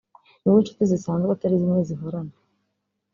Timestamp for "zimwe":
1.61-1.81